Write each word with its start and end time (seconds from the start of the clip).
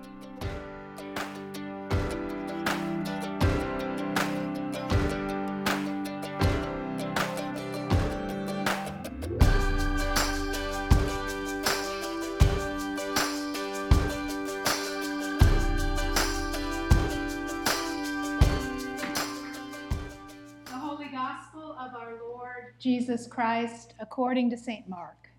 Jesus 22.85 23.27
Christ 23.27 23.95
according 23.99 24.51
to 24.51 24.59
St. 24.59 24.87
Mark. 24.87 25.31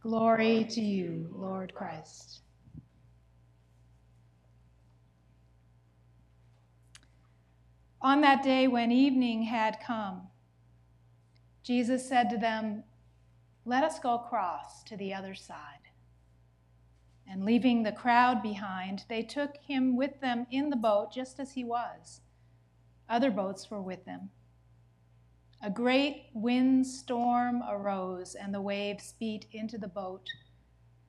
Glory 0.00 0.64
to 0.70 0.80
you, 0.80 1.28
Lord 1.32 1.74
Christ. 1.74 2.42
On 8.00 8.20
that 8.20 8.44
day 8.44 8.68
when 8.68 8.92
evening 8.92 9.42
had 9.42 9.78
come, 9.84 10.28
Jesus 11.64 12.08
said 12.08 12.30
to 12.30 12.38
them, 12.38 12.84
Let 13.64 13.82
us 13.82 13.98
go 13.98 14.14
across 14.14 14.84
to 14.84 14.96
the 14.96 15.12
other 15.12 15.34
side. 15.34 15.88
And 17.28 17.44
leaving 17.44 17.82
the 17.82 17.90
crowd 17.90 18.40
behind, 18.40 19.02
they 19.08 19.22
took 19.22 19.56
him 19.66 19.96
with 19.96 20.20
them 20.20 20.46
in 20.52 20.70
the 20.70 20.76
boat 20.76 21.12
just 21.12 21.40
as 21.40 21.54
he 21.54 21.64
was. 21.64 22.20
Other 23.08 23.32
boats 23.32 23.68
were 23.68 23.82
with 23.82 24.04
them. 24.04 24.30
A 25.60 25.70
great 25.70 26.30
windstorm 26.34 27.64
arose, 27.68 28.36
and 28.36 28.54
the 28.54 28.60
waves 28.60 29.14
beat 29.18 29.46
into 29.50 29.76
the 29.76 29.88
boat, 29.88 30.28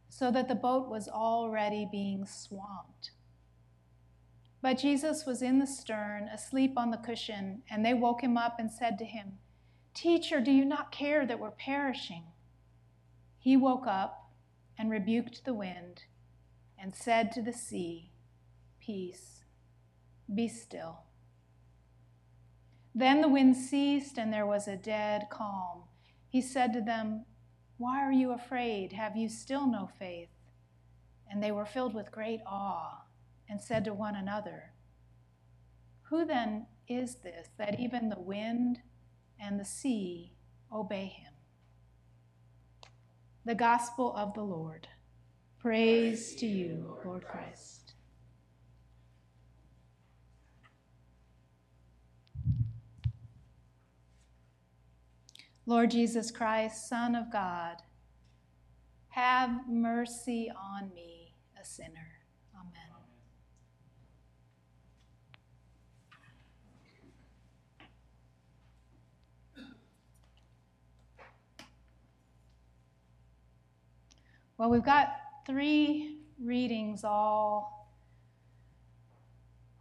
so 0.10 0.32
that 0.32 0.48
the 0.48 0.56
boat 0.56 0.90
was 0.90 1.08
already 1.08 1.88
being 1.92 2.26
swamped. 2.26 3.12
But 4.62 4.80
Jesus 4.80 5.26
was 5.26 5.42
in 5.42 5.60
the 5.60 5.68
stern, 5.68 6.28
asleep 6.28 6.74
on 6.78 6.90
the 6.90 6.98
cushion, 6.98 7.62
and 7.70 7.86
they 7.86 7.94
woke 7.94 8.22
him 8.22 8.38
up 8.38 8.60
and 8.60 8.72
said 8.72 8.98
to 8.98 9.06
him, 9.06 9.38
Teacher, 9.94 10.42
do 10.42 10.52
you 10.52 10.66
not 10.66 10.92
care 10.92 11.26
that 11.26 11.40
we're 11.40 11.52
perishing? 11.52 12.24
He 13.38 13.56
woke 13.56 13.86
up 13.88 14.32
and 14.78 14.90
rebuked 14.90 15.46
the 15.46 15.54
wind 15.54 16.04
and 16.78 16.96
said 16.96 17.32
to 17.34 17.42
the 17.42 17.54
sea, 17.54 18.12
Peace, 18.80 19.44
be 20.34 20.48
still. 20.48 21.04
Then 22.94 23.22
the 23.22 23.30
wind 23.30 23.56
ceased, 23.56 24.18
and 24.18 24.34
there 24.34 24.46
was 24.46 24.68
a 24.68 24.76
dead 24.76 25.28
calm. 25.30 25.84
He 26.28 26.42
said 26.42 26.74
to 26.74 26.82
them, 26.82 27.26
Why 27.78 28.00
are 28.04 28.12
you 28.12 28.32
afraid? 28.32 28.94
Have 28.94 29.16
you 29.16 29.30
still 29.30 29.68
no 29.68 29.88
faith? 30.00 30.30
And 31.30 31.42
they 31.42 31.52
were 31.52 31.66
filled 31.66 31.94
with 31.94 32.12
great 32.12 32.42
awe 32.46 33.04
and 33.48 33.62
said 33.62 33.86
to 33.86 33.94
one 33.94 34.16
another, 34.16 34.72
Who 36.04 36.26
then 36.26 36.68
is 36.88 37.16
this 37.16 37.50
that 37.58 37.80
even 37.80 38.10
the 38.10 38.20
wind 38.20 38.80
and 39.40 39.60
the 39.60 39.66
sea 39.66 40.34
obey 40.72 41.06
him? 41.06 41.34
The 43.46 43.56
Gospel 43.56 44.16
of 44.16 44.34
the 44.34 44.44
Lord. 44.44 44.88
Praise 45.60 46.36
to 46.36 46.46
you, 46.46 46.98
Lord 47.06 47.26
Christ. 47.28 47.79
Lord 55.70 55.92
Jesus 55.92 56.32
Christ, 56.32 56.90
Son 56.90 57.14
of 57.14 57.32
God, 57.32 57.76
have 59.10 59.70
mercy 59.70 60.52
on 60.60 60.92
me, 60.96 61.36
a 61.62 61.64
sinner. 61.64 62.10
Amen. 62.56 62.74
Well, 74.58 74.72
we've 74.72 74.84
got 74.84 75.18
three 75.46 76.18
readings 76.44 77.04
all, 77.04 77.94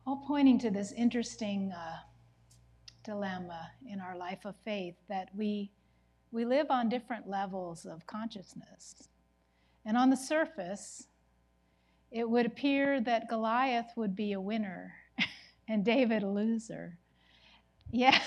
all 0.06 0.22
pointing 0.26 0.58
to 0.58 0.70
this 0.70 0.92
interesting 0.92 1.72
uh, 1.72 2.00
dilemma 3.08 3.70
in 3.90 4.00
our 4.00 4.14
life 4.14 4.44
of 4.44 4.54
faith 4.66 4.94
that 5.08 5.30
we 5.34 5.70
we 6.30 6.44
live 6.44 6.66
on 6.70 6.90
different 6.90 7.26
levels 7.26 7.86
of 7.86 8.06
consciousness. 8.06 9.08
And 9.86 9.96
on 9.96 10.10
the 10.10 10.16
surface, 10.16 11.06
it 12.10 12.28
would 12.28 12.44
appear 12.44 13.00
that 13.00 13.30
Goliath 13.30 13.92
would 13.96 14.14
be 14.14 14.32
a 14.32 14.40
winner 14.40 14.92
and 15.68 15.82
David 15.82 16.22
a 16.22 16.28
loser. 16.28 16.98
Yeah. 17.90 18.20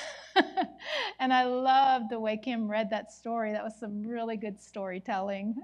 and 1.20 1.32
I 1.32 1.44
love 1.44 2.10
the 2.10 2.20
way 2.20 2.38
Kim 2.38 2.68
read 2.68 2.90
that 2.90 3.12
story. 3.12 3.52
That 3.52 3.64
was 3.64 3.80
some 3.80 4.02
really 4.02 4.36
good 4.36 4.60
storytelling. 4.60 5.58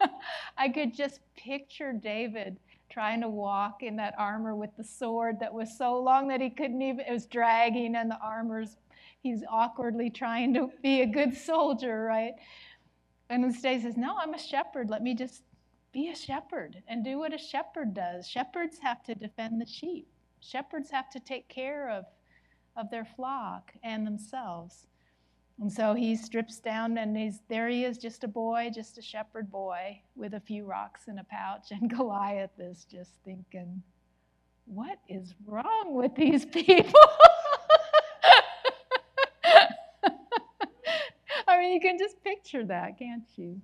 I 0.56 0.70
could 0.70 0.94
just 0.94 1.20
picture 1.36 1.92
David 1.92 2.58
trying 2.88 3.20
to 3.20 3.28
walk 3.28 3.82
in 3.82 3.96
that 3.96 4.14
armor 4.18 4.54
with 4.54 4.70
the 4.76 4.84
sword 4.84 5.40
that 5.40 5.52
was 5.52 5.76
so 5.76 5.98
long 5.98 6.28
that 6.28 6.40
he 6.40 6.50
couldn't 6.50 6.80
even, 6.82 7.00
it 7.00 7.12
was 7.12 7.26
dragging 7.26 7.96
and 7.96 8.10
the 8.10 8.18
armor's 8.18 8.76
he's 9.26 9.42
awkwardly 9.50 10.10
trying 10.10 10.54
to 10.54 10.70
be 10.82 11.02
a 11.02 11.06
good 11.06 11.36
soldier, 11.36 12.04
right? 12.04 12.34
And 13.28 13.44
instead 13.44 13.76
he 13.76 13.82
says, 13.82 13.96
No, 13.96 14.16
I'm 14.18 14.34
a 14.34 14.38
shepherd. 14.38 14.88
Let 14.88 15.02
me 15.02 15.14
just 15.14 15.42
be 15.92 16.10
a 16.10 16.16
shepherd 16.16 16.82
and 16.86 17.04
do 17.04 17.18
what 17.18 17.34
a 17.34 17.38
shepherd 17.38 17.94
does. 17.94 18.28
Shepherds 18.28 18.78
have 18.78 19.02
to 19.04 19.14
defend 19.14 19.60
the 19.60 19.66
sheep, 19.66 20.06
shepherds 20.40 20.90
have 20.90 21.10
to 21.10 21.20
take 21.20 21.48
care 21.48 21.88
of, 21.90 22.04
of 22.76 22.90
their 22.90 23.04
flock 23.04 23.72
and 23.82 24.06
themselves. 24.06 24.86
And 25.58 25.72
so 25.72 25.94
he 25.94 26.16
strips 26.16 26.58
down 26.58 26.98
and 26.98 27.16
he's 27.16 27.40
there 27.48 27.68
he 27.68 27.84
is, 27.84 27.96
just 27.96 28.24
a 28.24 28.28
boy, 28.28 28.70
just 28.74 28.98
a 28.98 29.02
shepherd 29.02 29.50
boy 29.50 30.00
with 30.14 30.34
a 30.34 30.40
few 30.40 30.64
rocks 30.66 31.08
in 31.08 31.18
a 31.18 31.24
pouch. 31.24 31.68
And 31.70 31.88
Goliath 31.88 32.58
is 32.58 32.84
just 32.84 33.12
thinking, 33.24 33.82
what 34.66 34.98
is 35.08 35.34
wrong 35.46 35.94
with 35.94 36.14
these 36.14 36.44
people? 36.44 37.00
I 41.48 41.58
mean, 41.58 41.72
you 41.72 41.80
can 41.80 41.96
just 41.98 42.22
picture 42.22 42.64
that, 42.66 42.98
can't 42.98 43.24
you? 43.36 43.60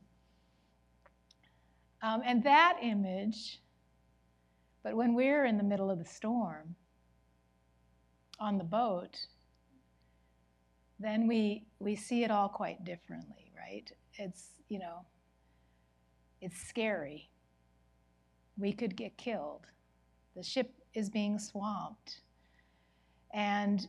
Um, 2.00 2.22
and 2.24 2.42
that 2.44 2.78
image, 2.80 3.60
but 4.82 4.96
when 4.96 5.14
we're 5.14 5.44
in 5.44 5.58
the 5.58 5.64
middle 5.64 5.90
of 5.90 5.98
the 5.98 6.04
storm 6.04 6.74
on 8.40 8.58
the 8.58 8.64
boat, 8.64 9.18
then 11.02 11.26
we, 11.26 11.64
we 11.78 11.96
see 11.96 12.24
it 12.24 12.30
all 12.30 12.48
quite 12.48 12.84
differently, 12.84 13.50
right? 13.56 13.90
It's, 14.14 14.50
you 14.68 14.78
know, 14.78 15.04
it's 16.40 16.60
scary. 16.60 17.30
We 18.58 18.72
could 18.72 18.96
get 18.96 19.16
killed. 19.16 19.66
The 20.36 20.42
ship 20.42 20.72
is 20.94 21.10
being 21.10 21.38
swamped. 21.38 22.20
And 23.32 23.86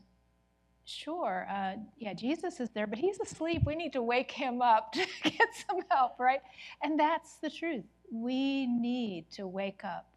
sure, 0.86 1.48
uh, 1.50 1.74
yeah, 1.98 2.14
Jesus 2.14 2.60
is 2.60 2.70
there, 2.70 2.88
but 2.88 3.00
he's 3.00 3.20
asleep. 3.20 3.64
We 3.66 3.76
need 3.76 3.94
to 3.94 4.02
wake 4.02 4.32
him 4.32 4.62
up 4.62 4.94
to 4.94 5.06
get 5.24 5.50
some 5.68 5.80
help, 5.90 6.20
right? 6.20 6.42
And 6.82 7.00
that's 7.00 7.38
the 7.38 7.50
truth. 7.50 7.86
We 8.12 8.68
need 8.68 9.30
to 9.32 9.48
wake 9.48 9.84
up 9.84 10.08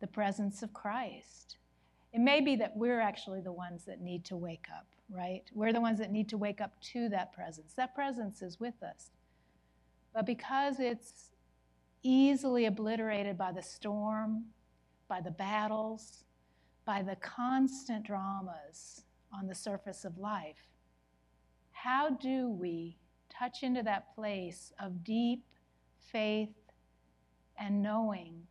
the 0.00 0.06
presence 0.06 0.62
of 0.62 0.72
Christ. 0.72 1.56
It 2.12 2.20
may 2.20 2.40
be 2.40 2.56
that 2.56 2.76
we're 2.76 3.00
actually 3.00 3.40
the 3.40 3.52
ones 3.52 3.84
that 3.86 4.00
need 4.00 4.24
to 4.26 4.36
wake 4.36 4.66
up, 4.74 4.86
right? 5.10 5.42
We're 5.54 5.72
the 5.72 5.80
ones 5.80 5.98
that 5.98 6.10
need 6.10 6.28
to 6.30 6.38
wake 6.38 6.60
up 6.60 6.80
to 6.92 7.08
that 7.10 7.32
presence. 7.32 7.72
That 7.74 7.94
presence 7.94 8.42
is 8.42 8.58
with 8.58 8.82
us. 8.82 9.10
But 10.14 10.26
because 10.26 10.80
it's 10.80 11.30
easily 12.02 12.66
obliterated 12.66 13.36
by 13.36 13.52
the 13.52 13.62
storm, 13.62 14.44
by 15.08 15.20
the 15.20 15.30
battles, 15.30 16.24
by 16.84 17.02
the 17.02 17.16
constant 17.16 18.06
dramas 18.06 19.02
on 19.32 19.46
the 19.46 19.54
surface 19.54 20.04
of 20.04 20.18
life. 20.18 20.68
How 21.72 22.10
do 22.10 22.48
we 22.48 22.96
touch 23.28 23.62
into 23.62 23.82
that 23.82 24.14
place 24.14 24.72
of 24.80 25.04
deep 25.04 25.44
faith 25.98 26.54
and 27.58 27.82
knowing 27.82 28.42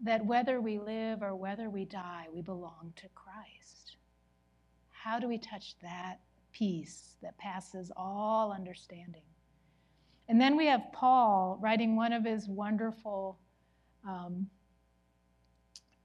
that 0.00 0.24
whether 0.24 0.60
we 0.60 0.78
live 0.78 1.22
or 1.22 1.34
whether 1.34 1.68
we 1.68 1.84
die, 1.84 2.26
we 2.32 2.40
belong 2.40 2.92
to 2.96 3.08
Christ? 3.14 3.97
How 5.08 5.18
do 5.18 5.26
we 5.26 5.38
touch 5.38 5.74
that 5.80 6.20
peace 6.52 7.16
that 7.22 7.38
passes 7.38 7.90
all 7.96 8.52
understanding? 8.52 9.22
And 10.28 10.38
then 10.38 10.54
we 10.54 10.66
have 10.66 10.82
Paul 10.92 11.58
writing 11.62 11.96
one 11.96 12.12
of 12.12 12.26
his 12.26 12.46
wonderful 12.46 13.38
um, 14.06 14.48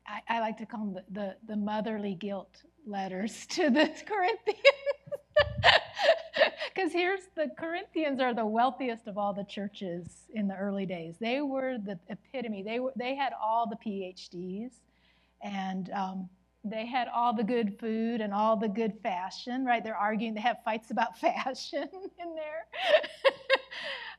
I, 0.08 0.22
I 0.30 0.40
like 0.40 0.58
to 0.60 0.66
call 0.66 0.86
them 0.86 0.94
the, 0.94 1.04
the, 1.12 1.36
the 1.48 1.56
motherly 1.58 2.16
guilt 2.16 2.64
letters 2.88 3.46
to 3.50 3.70
the 3.70 3.92
Corinthians. 4.06 4.62
Because 6.74 6.92
here's 6.92 7.28
the 7.36 7.52
Corinthians 7.58 8.20
are 8.20 8.34
the 8.34 8.46
wealthiest 8.46 9.08
of 9.08 9.18
all 9.18 9.32
the 9.32 9.44
churches 9.44 10.08
in 10.34 10.48
the 10.48 10.56
early 10.56 10.88
days. 10.88 11.16
They 11.20 11.42
were 11.42 11.78
the 11.78 12.00
epitome. 12.10 12.64
They 12.64 12.80
were 12.80 12.92
they 12.96 13.16
had 13.16 13.32
all 13.40 13.68
the 13.68 13.76
PhDs, 13.76 14.72
and 15.44 15.92
um, 15.92 16.30
they 16.63 16.86
had 16.86 17.07
all 17.07 17.33
the 17.33 17.44
good 17.44 17.77
food 17.80 18.21
and 18.21 18.33
all 18.33 18.56
the 18.56 18.69
good 18.69 18.94
fashion. 19.01 19.65
Right? 19.65 19.83
They're 19.83 19.98
arguing. 19.98 20.33
They 20.33 20.42
have 20.42 20.57
fights 20.63 20.92
about 20.92 21.18
fashion 21.19 21.89
in 21.94 22.36
there. 22.36 22.65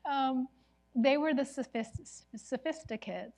um, 0.11 0.49
they 0.95 1.17
were 1.17 1.35
the 1.35 1.45
sophist- 1.45 2.25
sophisticates. 2.37 3.33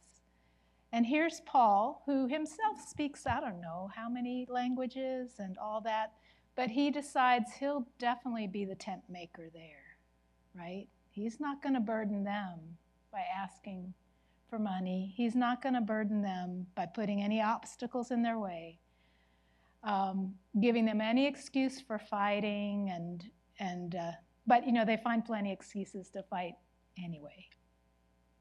And 0.93 1.05
here's 1.05 1.41
Paul, 1.41 2.03
who 2.07 2.27
himself 2.27 2.81
speaks, 2.87 3.27
I 3.27 3.41
don't 3.41 3.61
know 3.61 3.91
how 3.95 4.09
many 4.09 4.47
languages 4.49 5.33
and 5.39 5.59
all 5.59 5.81
that, 5.83 6.13
but 6.55 6.71
he 6.71 6.91
decides 6.91 7.53
he'll 7.53 7.87
definitely 7.99 8.47
be 8.47 8.65
the 8.65 8.75
tent 8.75 9.03
maker 9.09 9.51
there, 9.53 9.99
right? 10.55 10.87
He's 11.11 11.41
not 11.41 11.63
going 11.63 11.75
to 11.75 11.81
burden 11.81 12.25
them 12.25 12.61
by 13.13 13.25
asking 13.37 13.93
for 14.49 14.59
money, 14.59 15.13
he's 15.17 15.35
not 15.35 15.61
going 15.61 15.75
to 15.75 15.81
burden 15.81 16.23
them 16.23 16.67
by 16.77 16.87
putting 16.87 17.21
any 17.21 17.43
obstacles 17.43 18.13
in 18.13 18.23
their 18.23 18.39
way. 18.39 18.79
Um, 19.87 20.35
giving 20.61 20.85
them 20.85 21.01
any 21.01 21.27
excuse 21.27 21.81
for 21.81 21.99
fighting 21.99 22.91
and 22.93 23.25
and 23.61 23.95
uh, 23.95 24.11
but 24.47 24.67
you 24.67 24.73
know 24.73 24.85
they 24.85 24.97
find 24.97 25.25
plenty 25.25 25.53
of 25.53 25.59
excuses 25.59 26.11
to 26.11 26.25
fight 26.25 26.55
anyway 27.03 27.47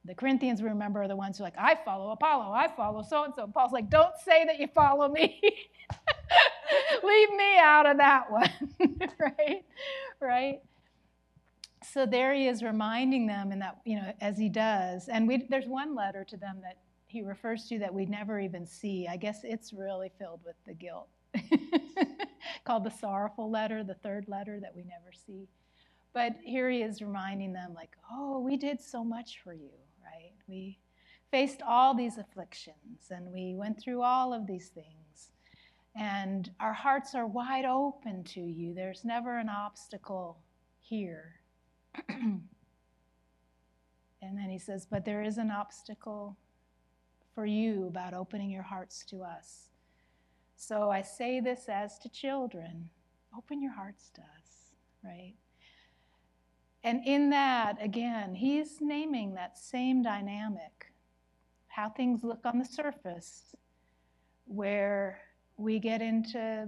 the 0.05 0.13
Corinthians, 0.13 0.61
remember, 0.61 1.01
are 1.01 1.07
the 1.07 1.15
ones 1.15 1.37
who 1.37 1.43
are 1.43 1.47
like, 1.47 1.57
I 1.57 1.75
follow 1.83 2.11
Apollo, 2.11 2.53
I 2.53 2.67
follow 2.67 3.01
so 3.01 3.23
and 3.23 3.33
so. 3.33 3.47
Paul's 3.47 3.71
like, 3.71 3.89
don't 3.89 4.15
say 4.23 4.45
that 4.45 4.59
you 4.59 4.67
follow 4.67 5.09
me. 5.09 5.41
Leave 7.03 7.31
me 7.31 7.57
out 7.57 7.85
of 7.85 7.97
that 7.97 8.31
one, 8.31 8.49
right? 9.19 9.63
Right? 10.19 10.59
So 11.83 12.05
there 12.05 12.33
he 12.33 12.47
is 12.47 12.63
reminding 12.63 13.27
them, 13.27 13.51
and 13.51 13.61
that, 13.61 13.79
you 13.85 13.95
know, 13.95 14.13
as 14.21 14.37
he 14.37 14.49
does. 14.49 15.07
And 15.07 15.27
we, 15.27 15.45
there's 15.49 15.67
one 15.67 15.95
letter 15.95 16.23
to 16.25 16.37
them 16.37 16.59
that 16.61 16.77
he 17.07 17.21
refers 17.21 17.67
to 17.69 17.79
that 17.79 17.93
we 17.93 18.05
never 18.05 18.39
even 18.39 18.65
see. 18.65 19.07
I 19.09 19.17
guess 19.17 19.39
it's 19.43 19.73
really 19.73 20.11
filled 20.19 20.41
with 20.45 20.55
the 20.67 20.73
guilt, 20.73 21.07
called 22.63 22.83
the 22.83 22.91
sorrowful 22.91 23.49
letter, 23.49 23.83
the 23.83 23.95
third 23.95 24.25
letter 24.27 24.59
that 24.59 24.75
we 24.75 24.83
never 24.83 25.11
see. 25.11 25.47
But 26.13 26.35
here 26.43 26.69
he 26.69 26.81
is 26.81 27.01
reminding 27.01 27.53
them, 27.53 27.73
like, 27.73 27.91
oh, 28.11 28.39
we 28.39 28.57
did 28.57 28.81
so 28.81 29.03
much 29.03 29.41
for 29.43 29.53
you 29.53 29.69
right? 30.05 30.33
We 30.47 30.77
faced 31.31 31.61
all 31.61 31.93
these 31.93 32.17
afflictions 32.17 33.09
and 33.09 33.31
we 33.31 33.55
went 33.55 33.79
through 33.79 34.01
all 34.01 34.33
of 34.33 34.47
these 34.47 34.69
things. 34.69 35.31
And 35.95 36.51
our 36.59 36.73
hearts 36.73 37.15
are 37.15 37.25
wide 37.25 37.65
open 37.65 38.23
to 38.25 38.41
you. 38.41 38.73
There's 38.73 39.05
never 39.05 39.37
an 39.37 39.49
obstacle 39.49 40.37
here. 40.81 41.35
and 42.09 42.41
then 44.21 44.49
he 44.49 44.59
says, 44.59 44.85
But 44.89 45.05
there 45.05 45.23
is 45.23 45.37
an 45.37 45.51
obstacle 45.51 46.35
for 47.33 47.45
you 47.45 47.87
about 47.87 48.13
opening 48.13 48.49
your 48.49 48.63
hearts 48.63 49.05
to 49.05 49.23
us. 49.23 49.69
So 50.67 50.89
I 50.89 51.03
say 51.03 51.41
this 51.41 51.69
as 51.69 51.99
to 51.99 52.09
children 52.09 52.89
open 53.37 53.61
your 53.61 53.73
hearts 53.73 54.09
to 54.15 54.21
us, 54.21 54.71
right? 55.03 55.35
And 56.83 57.05
in 57.05 57.29
that, 57.29 57.77
again, 57.79 58.33
he's 58.33 58.81
naming 58.81 59.35
that 59.35 59.59
same 59.59 60.01
dynamic, 60.01 60.91
how 61.67 61.89
things 61.89 62.23
look 62.23 62.39
on 62.45 62.57
the 62.57 62.65
surface, 62.65 63.55
where 64.45 65.19
we 65.57 65.77
get 65.77 66.01
into 66.01 66.67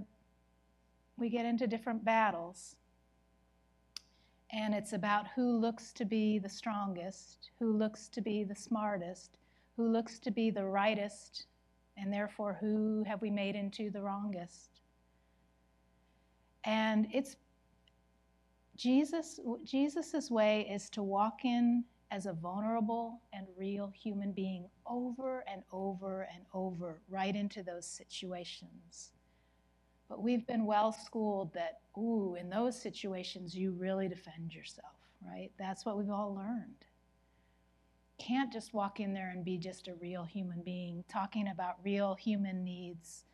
we 1.16 1.28
get 1.28 1.44
into 1.44 1.66
different 1.66 2.04
battles. 2.04 2.76
And 4.52 4.74
it's 4.76 4.92
about 4.92 5.26
who 5.34 5.58
looks 5.58 5.92
to 5.94 6.04
be 6.04 6.38
the 6.38 6.48
strongest, 6.48 7.50
who 7.58 7.72
looks 7.72 8.06
to 8.10 8.20
be 8.20 8.44
the 8.44 8.54
smartest, 8.54 9.38
who 9.76 9.88
looks 9.88 10.20
to 10.20 10.30
be 10.30 10.50
the 10.50 10.64
rightest, 10.64 11.46
and 11.98 12.12
therefore 12.12 12.56
who 12.60 13.04
have 13.06 13.20
we 13.20 13.30
made 13.30 13.56
into 13.56 13.90
the 13.90 14.00
wrongest. 14.00 14.80
And 16.64 17.06
it's 17.12 17.36
Jesus, 18.76 19.40
Jesus's 19.64 20.30
way 20.30 20.68
is 20.70 20.88
to 20.90 21.02
walk 21.02 21.44
in 21.44 21.84
as 22.10 22.26
a 22.26 22.32
vulnerable 22.32 23.20
and 23.32 23.46
real 23.56 23.92
human 23.94 24.32
being 24.32 24.66
over 24.86 25.44
and 25.50 25.62
over 25.72 26.28
and 26.32 26.44
over, 26.54 27.00
right 27.10 27.34
into 27.34 27.62
those 27.62 27.86
situations. 27.86 29.12
But 30.08 30.22
we've 30.22 30.46
been 30.46 30.64
well 30.64 30.92
schooled 30.92 31.52
that, 31.54 31.80
ooh, 31.98 32.36
in 32.38 32.48
those 32.48 32.80
situations, 32.80 33.54
you 33.54 33.72
really 33.72 34.08
defend 34.08 34.54
yourself, 34.54 34.94
right? 35.26 35.50
That's 35.58 35.84
what 35.84 35.98
we've 35.98 36.10
all 36.10 36.34
learned. 36.34 36.86
Can't 38.18 38.52
just 38.52 38.74
walk 38.74 39.00
in 39.00 39.14
there 39.14 39.30
and 39.30 39.44
be 39.44 39.58
just 39.58 39.88
a 39.88 39.94
real 39.94 40.24
human 40.24 40.62
being, 40.62 41.04
talking 41.08 41.48
about 41.48 41.76
real 41.84 42.14
human 42.14 42.64
needs 42.64 43.24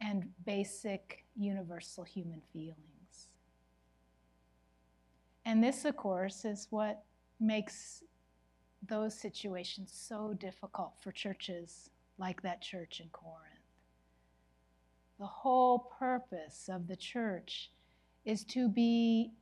and 0.00 0.28
basic 0.44 1.24
universal 1.36 2.02
human 2.02 2.42
feelings. 2.52 3.28
And 5.44 5.62
this, 5.62 5.84
of 5.84 5.96
course, 5.96 6.44
is 6.44 6.68
what 6.70 7.04
makes 7.40 8.02
those 8.88 9.18
situations 9.18 9.92
so 9.92 10.34
difficult 10.34 10.94
for 11.00 11.12
churches 11.12 11.90
like 12.18 12.42
that 12.42 12.62
church 12.62 13.00
in 13.00 13.08
Corinth. 13.10 13.38
The 15.18 15.26
whole 15.26 15.90
purpose 15.98 16.68
of 16.72 16.88
the 16.88 16.96
church 16.96 17.70
is 18.24 18.44
to 18.46 18.68
be 18.68 19.32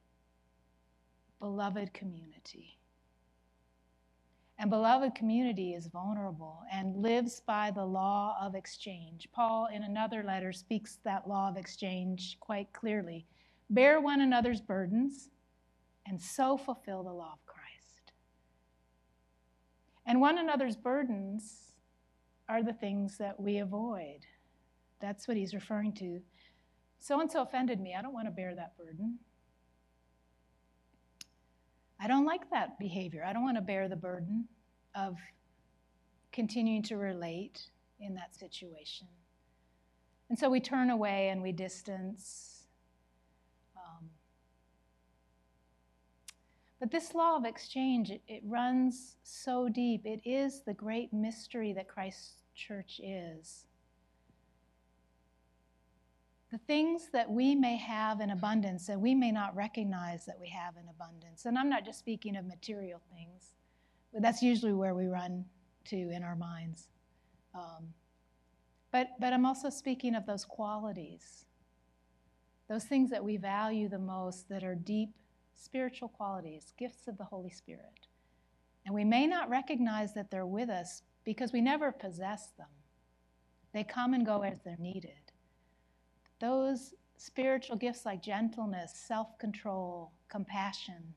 beloved 1.39 1.93
community. 1.95 2.79
And 4.61 4.69
beloved 4.69 5.15
community 5.15 5.73
is 5.73 5.87
vulnerable 5.87 6.61
and 6.71 6.95
lives 6.95 7.41
by 7.41 7.71
the 7.71 7.87
law 7.87 8.37
of 8.39 8.55
exchange. 8.55 9.27
Paul, 9.33 9.69
in 9.73 9.85
another 9.85 10.23
letter, 10.23 10.53
speaks 10.53 10.99
that 11.03 11.27
law 11.27 11.49
of 11.49 11.57
exchange 11.57 12.37
quite 12.41 12.71
clearly. 12.75 13.25
Bear 13.71 14.03
one 14.03 14.21
another's 14.21 14.61
burdens 14.61 15.31
and 16.07 16.21
so 16.21 16.59
fulfill 16.59 17.03
the 17.03 17.11
law 17.11 17.33
of 17.33 17.47
Christ. 17.47 18.13
And 20.05 20.21
one 20.21 20.37
another's 20.37 20.77
burdens 20.77 21.73
are 22.47 22.63
the 22.63 22.75
things 22.75 23.17
that 23.17 23.41
we 23.41 23.61
avoid. 23.61 24.27
That's 25.01 25.27
what 25.27 25.39
he's 25.39 25.55
referring 25.55 25.95
to. 25.95 26.21
So 26.99 27.19
and 27.23 27.33
so 27.33 27.41
offended 27.41 27.81
me. 27.81 27.95
I 27.99 28.03
don't 28.03 28.13
want 28.13 28.27
to 28.27 28.31
bear 28.31 28.55
that 28.55 28.77
burden. 28.77 29.21
I 32.03 32.09
don't 32.09 32.25
like 32.25 32.49
that 32.51 32.79
behavior. 32.79 33.25
I 33.27 33.33
don't 33.33 33.43
want 33.43 33.59
to 33.59 33.63
bear 33.63 33.89
the 33.89 33.97
burden 33.97 34.47
of 34.95 35.17
continuing 36.33 36.83
to 36.85 36.97
relate 36.97 37.71
in 38.01 38.15
that 38.15 38.35
situation. 38.35 39.07
And 40.31 40.39
so 40.39 40.49
we 40.49 40.61
turn 40.61 40.91
away 40.91 41.29
and 41.29 41.43
we 41.43 41.53
distance. 41.53 42.63
Um, 43.77 44.09
but 46.79 46.91
this 46.91 47.15
law 47.15 47.37
of 47.37 47.45
exchange, 47.45 48.11
it, 48.11 48.23
it 48.29 48.43
runs 48.47 49.17
so 49.23 49.69
deep. 49.69 50.07
It 50.07 50.21
is 50.25 50.63
the 50.63 50.73
great 50.73 51.13
mystery 51.13 51.73
that 51.75 51.89
Christ's 51.89 52.33
church 52.55 53.01
is. 53.03 53.67
The 56.51 56.59
things 56.59 57.09
that 57.13 57.31
we 57.31 57.55
may 57.55 57.77
have 57.77 58.21
in 58.21 58.31
abundance 58.31 58.89
and 58.89 59.01
we 59.01 59.15
may 59.15 59.31
not 59.31 59.55
recognize 59.55 60.27
that 60.27 60.39
we 60.41 60.49
have 60.49 60.75
in 60.77 60.89
abundance. 60.89 61.47
And 61.47 61.57
I'm 61.57 61.69
not 61.69 61.85
just 61.85 62.01
speaking 62.01 62.37
of 62.37 62.45
material 62.45 63.01
things, 63.15 63.55
but 64.13 64.21
that's 64.23 64.43
usually 64.43 64.73
where 64.73 64.95
we 64.95 65.07
run 65.07 65.45
to 65.87 65.97
in 65.97 66.25
our 66.25 66.35
minds. 66.35 66.89
Um, 67.55 67.95
but, 68.91 69.11
but 69.21 69.33
I'm 69.33 69.47
also 69.47 69.71
speaking 69.71 70.17
of 70.17 70.27
those 70.27 70.45
qualities, 70.45 71.45
those 72.69 72.85
things 72.85 73.11
that 73.11 73.25
we 73.25 73.37
value 73.37 73.89
the 73.89 73.99
most 73.99 74.49
that 74.49 74.65
are 74.65 74.75
deep 74.75 75.11
spiritual 75.55 76.09
qualities, 76.09 76.73
gifts 76.77 77.07
of 77.07 77.19
the 77.19 77.25
Holy 77.25 77.51
Spirit. 77.51 78.09
And 78.87 78.95
we 78.95 79.05
may 79.05 79.27
not 79.27 79.51
recognize 79.51 80.15
that 80.15 80.31
they're 80.31 80.47
with 80.47 80.71
us 80.71 81.03
because 81.25 81.53
we 81.53 81.61
never 81.61 81.93
possess 81.93 82.49
them. 82.59 82.67
They 83.73 83.85
come 83.85 84.15
and 84.15 84.27
go 84.27 84.43
as 84.43 84.59
they're 84.65 84.77
needed. 84.79 85.30
Those 86.41 86.95
spiritual 87.19 87.77
gifts 87.77 88.07
like 88.07 88.23
gentleness, 88.23 88.93
self 88.95 89.39
control, 89.39 90.13
compassion, 90.31 91.15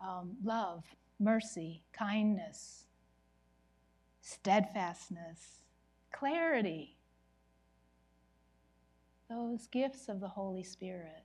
um, 0.00 0.36
love, 0.44 0.84
mercy, 1.20 1.84
kindness, 1.92 2.86
steadfastness, 4.22 5.62
clarity, 6.12 6.96
those 9.30 9.66
gifts 9.68 10.08
of 10.08 10.20
the 10.20 10.28
Holy 10.28 10.64
Spirit 10.64 11.24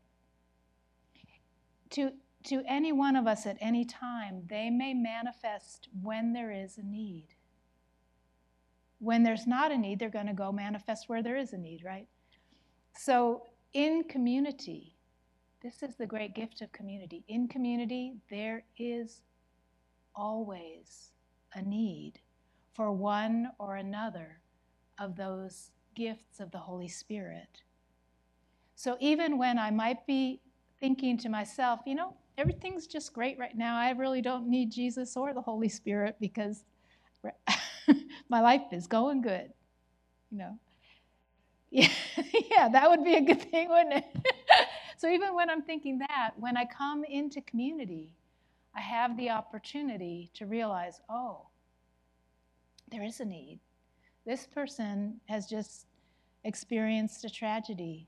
to, 1.91 2.12
to 2.45 2.63
any 2.67 2.91
one 2.93 3.15
of 3.15 3.27
us 3.27 3.45
at 3.47 3.57
any 3.62 3.85
time, 3.85 4.43
they 4.50 4.69
may 4.69 4.93
manifest 4.93 5.89
when 6.03 6.33
there 6.33 6.51
is 6.51 6.77
a 6.77 6.83
need. 6.83 7.27
when 9.00 9.24
there's 9.24 9.47
not 9.47 9.71
a 9.71 9.77
need, 9.77 10.00
they're 10.00 10.09
going 10.09 10.27
to 10.27 10.33
go 10.33 10.51
manifest 10.51 11.09
where 11.09 11.24
there 11.24 11.38
is 11.38 11.53
a 11.53 11.57
need, 11.57 11.83
right? 11.83 12.07
So, 12.97 13.43
in 13.73 14.03
community, 14.05 14.95
this 15.61 15.83
is 15.83 15.95
the 15.95 16.05
great 16.05 16.33
gift 16.33 16.61
of 16.61 16.71
community. 16.71 17.23
In 17.27 17.47
community, 17.47 18.13
there 18.29 18.63
is 18.77 19.21
always 20.15 21.11
a 21.53 21.61
need 21.61 22.13
for 22.73 22.91
one 22.91 23.49
or 23.59 23.77
another 23.77 24.39
of 24.99 25.15
those 25.15 25.71
gifts 25.95 26.39
of 26.39 26.51
the 26.51 26.57
Holy 26.57 26.87
Spirit. 26.87 27.61
So 28.75 28.97
even 28.99 29.37
when 29.37 29.57
I 29.57 29.71
might 29.71 30.05
be 30.05 30.41
thinking 30.79 31.17
to 31.19 31.29
myself, 31.29 31.79
you 31.85 31.95
know, 31.95 32.13
everything's 32.37 32.85
just 32.85 33.13
great 33.13 33.39
right 33.39 33.57
now, 33.57 33.77
I 33.77 33.91
really 33.91 34.21
don't 34.21 34.47
need 34.47 34.71
Jesus 34.71 35.15
or 35.15 35.33
the 35.33 35.41
Holy 35.41 35.69
Spirit 35.69 36.17
because 36.19 36.63
my 38.29 38.41
life 38.41 38.61
is 38.71 38.87
going 38.87 39.21
good, 39.21 39.51
you 40.31 40.37
know. 40.37 40.59
Yeah, 41.75 41.89
yeah, 42.50 42.70
that 42.70 42.89
would 42.89 43.03
be 43.03 43.15
a 43.15 43.22
good 43.22 43.51
thing, 43.51 43.67
wouldn't 43.67 43.96
it? 43.96 44.05
so 44.98 45.10
even 45.10 45.36
when 45.36 45.50
I'm 45.50 45.62
thinking 45.62 46.00
that, 46.00 46.32
when 46.39 46.55
I 46.55 46.63
come 46.63 47.03
into 47.03 47.41
community, 47.41 48.13
I 48.74 48.79
have 48.79 49.17
the 49.17 49.32
opportunity 49.32 50.32
to 50.36 50.46
realize, 50.46 51.01
oh, 51.10 51.48
there 52.89 53.03
is 53.03 53.20
a 53.20 53.25
need. 53.25 53.60
This 54.25 54.48
person 54.48 55.20
has 55.25 55.48
just 55.48 55.88
experienced 56.46 57.25
a 57.25 57.29
tragedy, 57.29 58.08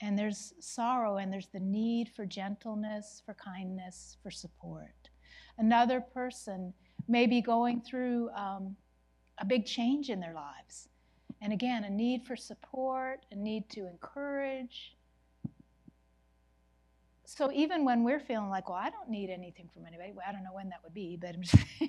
and 0.00 0.18
there's 0.18 0.54
sorrow, 0.58 1.18
and 1.18 1.32
there's 1.32 1.50
the 1.52 1.60
need 1.60 2.10
for 2.16 2.26
gentleness, 2.26 3.22
for 3.24 3.34
kindness, 3.34 4.16
for 4.24 4.32
support. 4.32 5.08
Another 5.56 6.00
person 6.00 6.74
may 7.06 7.28
be 7.28 7.42
going 7.42 7.80
through 7.80 8.30
um, 8.30 8.74
a 9.38 9.44
big 9.44 9.66
change 9.66 10.10
in 10.10 10.18
their 10.18 10.34
lives. 10.34 10.88
And 11.40 11.52
again, 11.52 11.84
a 11.84 11.90
need 11.90 12.24
for 12.24 12.36
support, 12.36 13.24
a 13.30 13.36
need 13.36 13.68
to 13.70 13.86
encourage. 13.86 14.94
So 17.24 17.52
even 17.52 17.84
when 17.84 18.02
we're 18.04 18.20
feeling 18.20 18.50
like, 18.50 18.68
well, 18.68 18.78
I 18.78 18.90
don't 18.90 19.08
need 19.08 19.30
anything 19.30 19.68
from 19.72 19.86
anybody, 19.86 20.12
well, 20.14 20.24
I 20.28 20.32
don't 20.32 20.42
know 20.42 20.54
when 20.54 20.68
that 20.70 20.80
would 20.82 20.94
be, 20.94 21.16
but 21.20 21.36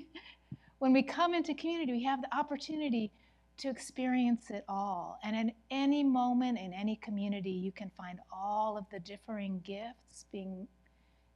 when 0.79 0.93
we 0.93 1.01
come 1.01 1.33
into 1.33 1.53
community, 1.53 1.93
we 1.93 2.03
have 2.03 2.21
the 2.21 2.35
opportunity 2.35 3.11
to 3.57 3.69
experience 3.69 4.49
it 4.49 4.63
all. 4.69 5.19
And 5.23 5.35
in 5.35 5.51
any 5.69 6.03
moment, 6.03 6.57
in 6.57 6.73
any 6.73 6.95
community, 6.97 7.51
you 7.51 7.71
can 7.71 7.91
find 7.97 8.19
all 8.31 8.77
of 8.77 8.85
the 8.91 8.99
differing 8.99 9.61
gifts 9.65 10.25
being 10.31 10.67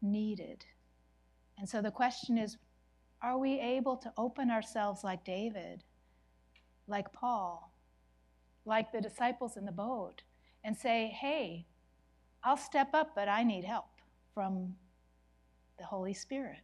needed. 0.02 0.66
And 1.58 1.68
so 1.68 1.82
the 1.82 1.92
question 1.92 2.38
is 2.38 2.58
are 3.22 3.38
we 3.38 3.60
able 3.60 3.96
to 3.98 4.12
open 4.18 4.52
ourselves 4.52 5.04
like 5.04 5.24
David, 5.24 5.84
like 6.88 7.12
Paul, 7.14 7.73
like 8.66 8.92
the 8.92 9.02
disciples 9.02 9.58
in 9.58 9.66
the 9.66 9.72
boat, 9.72 10.24
and 10.64 10.78
say, 10.78 11.08
hey, 11.08 11.66
I'll 12.44 12.58
step 12.58 12.90
up, 12.94 13.12
but 13.16 13.28
I 13.28 13.44
need 13.44 13.64
help 13.64 13.90
from 14.34 14.76
the 15.78 15.86
Holy 15.86 16.14
Spirit? 16.14 16.62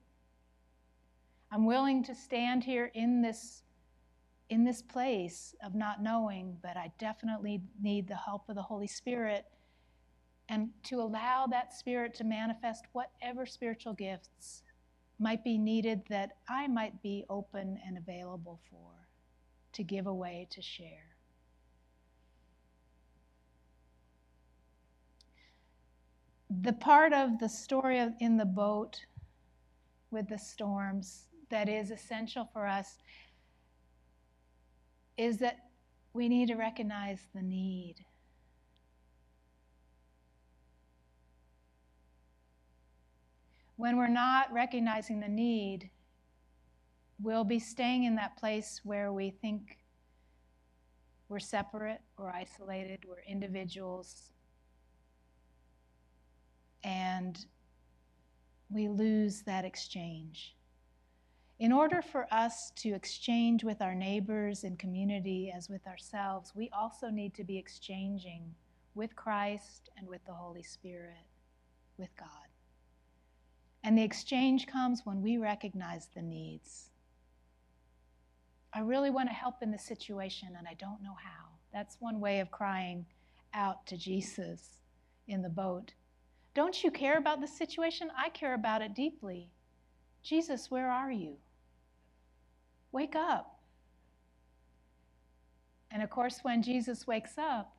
I'm 1.51 1.65
willing 1.65 2.03
to 2.03 2.15
stand 2.15 2.63
here 2.63 2.91
in 2.94 3.22
this 3.22 3.63
in 4.50 4.63
this 4.63 4.82
place 4.82 5.53
of 5.63 5.75
not 5.75 6.01
knowing, 6.01 6.58
but 6.63 6.75
I 6.75 6.91
definitely 6.98 7.62
need 7.79 8.08
the 8.08 8.15
help 8.15 8.50
of 8.50 8.56
the 8.56 8.63
Holy 8.63 8.88
Spirit 8.88 9.46
and 10.50 10.70
to 10.86 11.01
allow 11.01 11.46
that 11.46 11.72
Spirit 11.72 12.15
to 12.15 12.24
manifest 12.24 12.86
whatever 12.94 13.46
spiritual 13.46 13.94
gifts 13.94 14.63
might 15.20 15.44
be 15.44 15.58
needed 15.58 16.01
that 16.10 16.38
I 16.48 16.68
might 16.68 17.01
be 17.03 17.25
open 17.29 17.79
and 17.86 17.98
available 17.98 18.60
for, 18.72 19.08
to 19.74 19.84
give 19.84 20.08
away, 20.08 20.48
to 20.50 20.62
share. 20.62 21.09
The 26.50 26.74
part 26.74 27.13
of 27.13 27.38
the 27.39 27.48
story 27.48 28.03
in 28.20 28.38
the 28.38 28.46
boat 28.46 29.06
with 30.10 30.27
the 30.29 30.38
storms 30.39 31.27
that 31.50 31.70
is 31.70 31.91
essential 31.91 32.50
for 32.51 32.65
us 32.65 32.98
is 35.15 35.38
that 35.38 35.70
we 36.13 36.27
need 36.27 36.48
to 36.48 36.56
recognize 36.56 37.20
the 37.36 37.41
need. 37.41 37.98
When 43.75 43.98
we're 43.98 44.08
not 44.08 44.51
recognizing 44.51 45.20
the 45.20 45.29
need, 45.29 45.91
we'll 47.22 47.44
be 47.44 47.60
staying 47.60 48.06
in 48.06 48.15
that 48.15 48.38
place 48.38 48.82
where 48.84 49.13
we 49.13 49.29
think 49.29 49.77
we're 51.29 51.39
separate, 51.39 52.01
we're 52.18 52.32
isolated, 52.32 53.06
we're 53.08 53.22
individuals, 53.27 54.32
and 56.83 57.45
we 58.71 58.88
lose 58.88 59.41
that 59.41 59.65
exchange. 59.65 60.55
In 61.59 61.74
order 61.74 62.01
for 62.01 62.25
us 62.31 62.71
to 62.77 62.93
exchange 62.93 63.63
with 63.63 63.81
our 63.81 63.93
neighbors 63.93 64.63
and 64.63 64.79
community 64.79 65.51
as 65.53 65.69
with 65.69 65.86
ourselves, 65.88 66.53
we 66.55 66.69
also 66.69 67.09
need 67.09 67.33
to 67.33 67.43
be 67.43 67.57
exchanging 67.57 68.55
with 68.95 69.15
Christ 69.15 69.89
and 69.98 70.07
with 70.07 70.24
the 70.25 70.33
Holy 70.33 70.63
Spirit, 70.63 71.27
with 71.98 72.15
God. 72.17 72.27
And 73.83 73.98
the 73.98 74.03
exchange 74.03 74.67
comes 74.67 75.01
when 75.03 75.21
we 75.21 75.38
recognize 75.38 76.07
the 76.13 76.21
needs. 76.21 76.91
I 78.74 78.79
really 78.79 79.09
want 79.09 79.29
to 79.29 79.36
help 79.36 79.55
in 79.62 79.71
this 79.71 79.83
situation 79.83 80.50
and 80.57 80.67
I 80.67 80.75
don't 80.75 81.01
know 81.01 81.15
how. 81.21 81.48
That's 81.74 81.98
one 82.00 82.19
way 82.19 82.39
of 82.39 82.51
crying 82.51 83.05
out 83.53 83.86
to 83.88 83.98
Jesus 83.98 84.79
in 85.27 85.41
the 85.41 85.50
boat. 85.50 85.93
Don't 86.60 86.84
you 86.84 86.92
care 86.92 87.18
about 87.18 87.39
the 87.39 87.48
situation? 87.48 88.12
I 88.18 88.28
care 88.28 88.54
about 88.54 88.82
it 88.82 88.94
deeply. 88.94 89.50
Jesus, 90.22 90.70
where 90.70 90.92
are 90.92 91.10
you? 91.10 91.38
Wake 92.92 93.16
up. 93.16 93.62
And 95.89 96.04
of 96.04 96.10
course, 96.10 96.39
when 96.42 96.62
Jesus 96.62 97.08
wakes 97.08 97.38
up, 97.38 97.78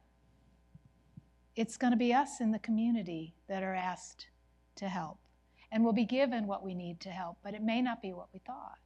it's 1.56 1.76
going 1.76 1.90
to 1.90 1.98
be 1.98 2.14
us 2.14 2.40
in 2.40 2.52
the 2.52 2.58
community 2.58 3.34
that 3.48 3.62
are 3.62 3.74
asked 3.74 4.28
to 4.76 4.88
help. 4.88 5.18
And 5.70 5.84
we'll 5.84 5.92
be 5.92 6.06
given 6.06 6.46
what 6.46 6.64
we 6.64 6.74
need 6.74 7.00
to 7.00 7.10
help, 7.10 7.36
but 7.44 7.52
it 7.52 7.62
may 7.62 7.82
not 7.82 8.00
be 8.00 8.14
what 8.14 8.28
we 8.32 8.40
thought. 8.46 8.78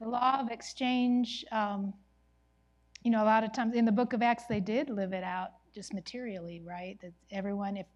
The 0.00 0.08
law 0.08 0.40
of 0.40 0.50
exchange, 0.50 1.44
um, 1.52 1.94
you 3.02 3.10
know, 3.10 3.22
a 3.22 3.26
lot 3.26 3.44
of 3.44 3.52
times 3.52 3.74
in 3.74 3.84
the 3.84 3.92
book 3.92 4.12
of 4.12 4.22
Acts, 4.22 4.44
they 4.48 4.60
did 4.60 4.90
live 4.90 5.12
it 5.12 5.24
out 5.24 5.50
just 5.74 5.92
materially, 5.92 6.62
right? 6.64 6.98
That 7.00 7.12
everyone, 7.30 7.76
if 7.76 7.86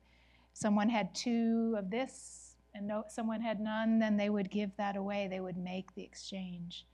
someone 0.52 0.88
had 0.88 1.14
two 1.14 1.74
of 1.78 1.90
this 1.90 2.56
and 2.74 2.86
no, 2.86 3.04
someone 3.08 3.40
had 3.40 3.60
none, 3.60 3.98
then 3.98 4.16
they 4.16 4.30
would 4.30 4.50
give 4.50 4.70
that 4.76 4.96
away. 4.96 5.28
They 5.30 5.40
would 5.40 5.56
make 5.56 5.94
the 5.94 6.02
exchange. 6.02 6.86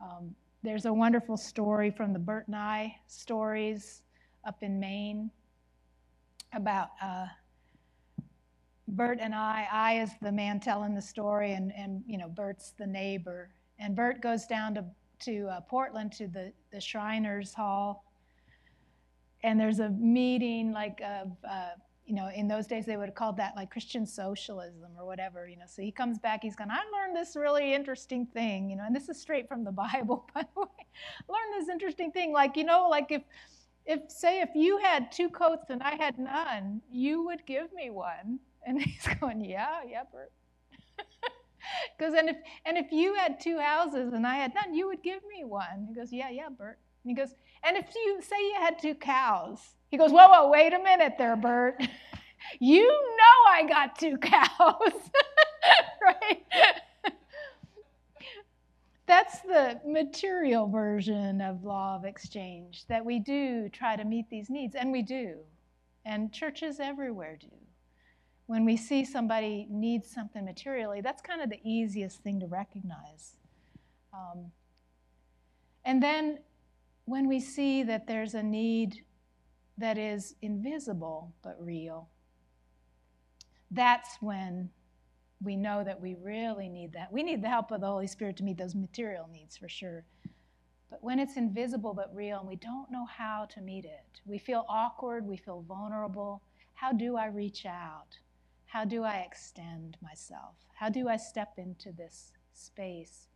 Um, 0.00 0.34
there's 0.62 0.84
a 0.84 0.92
wonderful 0.92 1.36
story 1.36 1.90
from 1.90 2.12
the 2.12 2.18
Bert 2.18 2.46
and 2.46 2.56
I 2.56 2.96
stories 3.06 4.02
up 4.44 4.62
in 4.62 4.78
Maine 4.78 5.30
about 6.52 6.90
uh, 7.02 7.26
Bert 8.88 9.18
and 9.20 9.34
I. 9.34 9.66
I 9.70 9.94
is 10.00 10.10
the 10.20 10.32
man 10.32 10.60
telling 10.60 10.94
the 10.94 11.02
story, 11.02 11.52
and, 11.52 11.72
and 11.76 12.02
you 12.06 12.18
know 12.18 12.28
Bert's 12.28 12.72
the 12.78 12.86
neighbor. 12.86 13.50
And 13.78 13.94
Bert 13.94 14.20
goes 14.20 14.46
down 14.46 14.74
to 14.74 14.84
to 15.20 15.48
uh, 15.48 15.60
Portland 15.62 16.12
to 16.12 16.26
the 16.26 16.52
the 16.72 16.80
Shriners 16.80 17.54
Hall, 17.54 18.04
and 19.42 19.58
there's 19.58 19.80
a 19.80 19.90
meeting 19.90 20.72
like 20.72 21.00
of 21.04 21.36
uh, 21.48 21.70
you 22.10 22.16
know, 22.16 22.28
in 22.34 22.48
those 22.48 22.66
days 22.66 22.86
they 22.86 22.96
would 22.96 23.06
have 23.06 23.14
called 23.14 23.36
that 23.36 23.54
like 23.54 23.70
Christian 23.70 24.04
socialism 24.04 24.90
or 24.98 25.06
whatever, 25.06 25.46
you 25.46 25.56
know. 25.56 25.66
So 25.68 25.80
he 25.80 25.92
comes 25.92 26.18
back, 26.18 26.42
he's 26.42 26.56
going, 26.56 26.68
I 26.68 26.80
learned 26.92 27.16
this 27.16 27.36
really 27.36 27.72
interesting 27.72 28.26
thing, 28.26 28.68
you 28.68 28.74
know, 28.74 28.82
and 28.84 28.94
this 28.94 29.08
is 29.08 29.20
straight 29.20 29.46
from 29.46 29.62
the 29.62 29.70
Bible, 29.94 30.28
by 30.34 30.42
the 30.42 30.60
way. 30.60 30.86
learned 31.28 31.62
this 31.62 31.68
interesting 31.68 32.10
thing. 32.10 32.32
Like, 32.32 32.56
you 32.56 32.64
know, 32.64 32.88
like 32.88 33.12
if 33.12 33.22
if 33.86 34.10
say 34.10 34.40
if 34.40 34.50
you 34.56 34.78
had 34.78 35.12
two 35.12 35.28
coats 35.28 35.70
and 35.70 35.84
I 35.84 35.94
had 35.94 36.18
none, 36.18 36.82
you 36.90 37.24
would 37.26 37.46
give 37.46 37.72
me 37.72 37.90
one. 37.90 38.40
And 38.66 38.82
he's 38.82 39.06
going, 39.20 39.44
Yeah, 39.44 39.82
yeah, 39.88 40.02
Bert. 40.12 40.32
Because 41.98 42.14
and 42.14 42.28
if 42.28 42.36
and 42.64 42.78
if 42.78 42.90
you 42.92 43.14
had 43.14 43.40
two 43.40 43.58
houses 43.58 44.12
and 44.12 44.26
I 44.26 44.36
had 44.36 44.54
none, 44.54 44.74
you 44.74 44.86
would 44.88 45.02
give 45.02 45.22
me 45.36 45.44
one. 45.44 45.86
He 45.88 45.94
goes, 45.94 46.12
Yeah, 46.12 46.30
yeah, 46.30 46.48
Bert. 46.48 46.78
And 47.04 47.10
he 47.10 47.14
goes, 47.16 47.34
and 47.62 47.76
if 47.76 47.86
you 47.94 48.20
say 48.22 48.36
you 48.38 48.56
had 48.58 48.78
two 48.78 48.94
cows, 48.94 49.58
he 49.90 49.96
goes, 49.96 50.12
Whoa, 50.12 50.28
whoa, 50.28 50.50
wait 50.50 50.72
a 50.72 50.78
minute 50.78 51.14
there, 51.18 51.36
Bert. 51.36 51.80
you 52.60 52.86
know 52.86 53.52
I 53.52 53.66
got 53.68 53.98
two 53.98 54.16
cows, 54.22 55.10
right? 56.02 56.42
That's 59.06 59.40
the 59.40 59.80
material 59.84 60.68
version 60.68 61.40
of 61.40 61.64
law 61.64 61.96
of 61.96 62.04
exchange 62.04 62.86
that 62.86 63.04
we 63.04 63.18
do 63.18 63.68
try 63.68 63.96
to 63.96 64.04
meet 64.04 64.30
these 64.30 64.48
needs, 64.48 64.76
and 64.76 64.92
we 64.92 65.02
do. 65.02 65.38
And 66.04 66.32
churches 66.32 66.78
everywhere 66.78 67.36
do. 67.40 67.48
When 68.50 68.64
we 68.64 68.76
see 68.76 69.04
somebody 69.04 69.68
needs 69.70 70.10
something 70.10 70.44
materially, 70.44 71.00
that's 71.00 71.22
kind 71.22 71.40
of 71.40 71.48
the 71.48 71.60
easiest 71.62 72.20
thing 72.24 72.40
to 72.40 72.48
recognize. 72.48 73.36
Um, 74.12 74.46
and 75.84 76.02
then 76.02 76.40
when 77.04 77.28
we 77.28 77.38
see 77.38 77.84
that 77.84 78.08
there's 78.08 78.34
a 78.34 78.42
need 78.42 79.04
that 79.78 79.96
is 79.96 80.34
invisible 80.42 81.32
but 81.44 81.64
real, 81.64 82.08
that's 83.70 84.16
when 84.20 84.68
we 85.40 85.54
know 85.54 85.84
that 85.84 86.00
we 86.00 86.16
really 86.20 86.68
need 86.68 86.92
that. 86.94 87.12
We 87.12 87.22
need 87.22 87.44
the 87.44 87.48
help 87.48 87.70
of 87.70 87.80
the 87.80 87.86
Holy 87.86 88.08
Spirit 88.08 88.36
to 88.38 88.42
meet 88.42 88.58
those 88.58 88.74
material 88.74 89.28
needs 89.32 89.56
for 89.56 89.68
sure. 89.68 90.04
But 90.90 91.04
when 91.04 91.20
it's 91.20 91.36
invisible 91.36 91.94
but 91.94 92.12
real 92.12 92.40
and 92.40 92.48
we 92.48 92.56
don't 92.56 92.90
know 92.90 93.06
how 93.06 93.46
to 93.54 93.60
meet 93.60 93.84
it, 93.84 94.20
we 94.26 94.38
feel 94.38 94.66
awkward, 94.68 95.24
we 95.24 95.36
feel 95.36 95.64
vulnerable. 95.68 96.42
How 96.74 96.90
do 96.90 97.16
I 97.16 97.26
reach 97.26 97.64
out? 97.64 98.18
How 98.70 98.84
do 98.84 99.02
I 99.02 99.26
extend 99.26 99.96
myself? 100.00 100.54
How 100.74 100.88
do 100.88 101.08
I 101.08 101.16
step 101.16 101.54
into 101.56 101.90
this 101.90 102.30
space? 102.52 103.26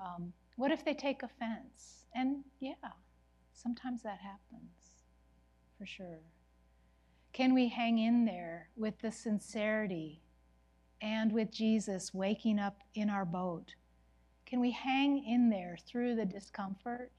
Um, 0.00 0.32
what 0.56 0.70
if 0.70 0.82
they 0.82 0.94
take 0.94 1.22
offense? 1.22 2.06
And 2.14 2.42
yeah, 2.58 2.72
sometimes 3.52 4.02
that 4.02 4.20
happens, 4.20 5.04
for 5.76 5.84
sure. 5.84 6.20
Can 7.34 7.52
we 7.52 7.68
hang 7.68 7.98
in 7.98 8.24
there 8.24 8.70
with 8.76 8.98
the 9.00 9.12
sincerity 9.12 10.22
and 11.02 11.30
with 11.30 11.50
Jesus 11.50 12.14
waking 12.14 12.58
up 12.58 12.78
in 12.94 13.10
our 13.10 13.26
boat? 13.26 13.74
Can 14.46 14.58
we 14.58 14.70
hang 14.70 15.22
in 15.22 15.50
there 15.50 15.76
through 15.86 16.14
the 16.14 16.24
discomfort, 16.24 17.12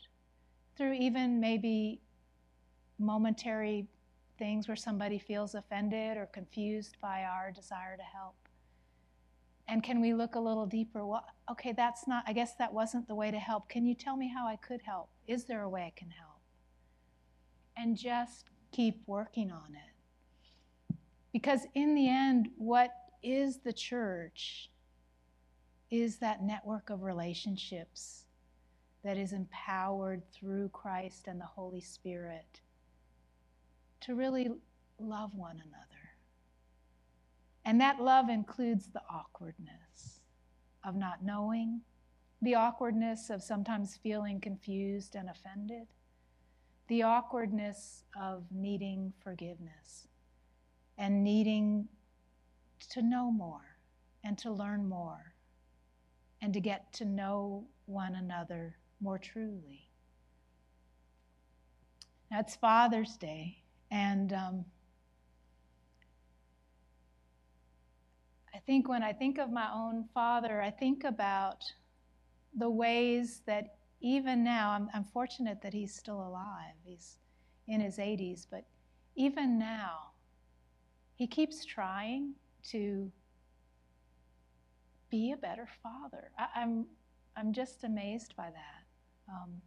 through 0.76 0.94
even 0.94 1.40
maybe 1.40 2.02
momentary 2.98 3.86
things 4.38 4.68
where 4.68 4.76
somebody 4.76 5.20
feels 5.20 5.56
offended 5.56 6.18
or 6.18 6.28
confused 6.28 6.98
by 7.02 7.24
our 7.24 7.52
desire 7.52 7.98
to 7.98 8.04
help? 8.04 8.36
And 9.68 9.82
can 9.82 10.00
we 10.00 10.14
look 10.14 10.36
a 10.36 10.40
little 10.40 10.66
deeper? 10.66 11.06
Well, 11.06 11.26
okay, 11.50 11.74
that's 11.74 12.08
not, 12.08 12.24
I 12.28 12.34
guess 12.34 12.56
that 12.56 12.74
wasn't 12.74 13.08
the 13.08 13.16
way 13.16 13.32
to 13.32 13.40
help. 13.40 13.68
Can 13.68 13.86
you 13.86 13.96
tell 13.96 14.16
me 14.16 14.28
how 14.28 14.48
I 14.48 14.58
could 14.58 14.82
help? 14.82 15.10
Is 15.28 15.46
there 15.46 15.64
a 15.64 15.70
way 15.70 15.84
I 15.84 15.94
can 15.98 16.12
help? 16.12 16.40
And 17.76 17.98
just 17.98 18.46
keep 18.72 19.02
working 19.08 19.52
on 19.52 19.76
it. 19.76 20.96
Because 21.34 21.62
in 21.74 21.96
the 21.96 22.08
end, 22.08 22.50
what 22.58 22.92
is 23.24 23.58
the 23.58 23.74
church 23.74 24.70
is 25.90 26.18
that 26.18 26.44
network 26.44 26.90
of 26.90 27.04
relationships 27.04 28.26
that 29.04 29.18
is 29.18 29.34
empowered 29.34 30.22
through 30.32 30.70
Christ 30.70 31.28
and 31.28 31.40
the 31.40 31.46
Holy 31.46 31.82
Spirit 31.82 32.62
to 34.02 34.16
really 34.16 34.50
love 35.00 35.32
one 35.34 35.56
another. 35.56 35.86
And 37.66 37.82
that 37.82 38.00
love 38.00 38.30
includes 38.30 38.88
the 38.88 39.02
awkwardness 39.10 40.22
of 40.84 40.96
not 40.96 41.24
knowing, 41.24 41.82
the 42.42 42.56
awkwardness 42.56 43.30
of 43.30 43.42
sometimes 43.42 43.98
feeling 43.98 44.40
confused 44.40 45.16
and 45.16 45.30
offended, 45.30 45.88
the 46.88 47.02
awkwardness 47.02 48.04
of 48.20 48.44
needing 48.52 49.14
forgiveness 49.24 50.08
and 50.98 51.24
needing 51.24 51.88
to 52.92 53.02
know 53.02 53.32
more 53.32 53.78
and 54.24 54.38
to 54.38 54.52
learn 54.52 54.88
more 54.88 55.34
and 56.42 56.54
to 56.54 56.60
get 56.60 56.94
to 56.94 57.06
know 57.06 57.66
one 57.88 58.16
another 58.16 58.78
more 59.02 59.18
truly. 59.18 59.90
It's 62.32 62.56
Father's 62.56 63.18
Day, 63.18 63.64
and 63.96 64.34
um, 64.34 64.66
I 68.54 68.60
think 68.60 68.90
when 68.90 69.02
I 69.02 69.14
think 69.14 69.38
of 69.38 69.50
my 69.50 69.70
own 69.74 70.04
father, 70.14 70.62
I 70.62 70.70
think 70.70 71.06
about 71.06 71.64
the 72.58 72.70
ways 72.70 73.42
that 73.46 73.78
even 74.02 74.44
now, 74.44 74.72
I'm, 74.72 74.90
I'm 74.94 75.06
fortunate 75.06 75.62
that 75.62 75.74
he's 75.74 75.96
still 75.96 76.28
alive. 76.28 76.76
He's 76.84 77.20
in 77.70 77.80
his 77.80 77.98
80s, 77.98 78.46
but 78.52 78.66
even 79.16 79.58
now, 79.58 80.12
he 81.16 81.26
keeps 81.26 81.64
trying 81.64 82.34
to 82.72 83.10
be 85.10 85.32
a 85.32 85.38
better 85.38 85.70
father. 85.82 86.32
I, 86.38 86.62
am 86.62 86.70
I'm, 86.70 86.86
I'm 87.38 87.54
just 87.54 87.86
amazed 87.86 88.36
by 88.36 88.50
that. 88.50 89.34
Um, 89.34 89.62